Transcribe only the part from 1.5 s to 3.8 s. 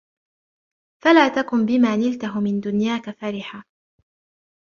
بِمَا نِلْته مِنْ دُنْيَاك فَرِحًا